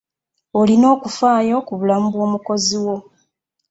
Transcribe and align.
Olina 0.59 0.85
okufayo 0.95 1.55
ku 1.67 1.73
bulamu 1.79 2.07
bw'omukozi 2.13 2.77
wo. 2.83 2.95